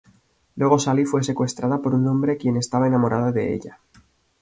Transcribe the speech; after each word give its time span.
Luego 0.55 0.79
Sally 0.79 1.05
fue 1.05 1.21
secuestrada 1.23 1.79
por 1.79 1.93
un 1.93 2.07
hombre 2.07 2.35
quien 2.37 2.57
estaba 2.57 2.87
enamorado 2.87 3.31
de 3.31 3.53
ella. 3.53 3.79